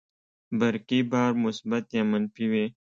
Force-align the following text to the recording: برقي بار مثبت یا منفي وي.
برقي 0.59 0.99
بار 1.11 1.31
مثبت 1.43 1.85
یا 1.97 2.03
منفي 2.11 2.45
وي. 2.51 2.65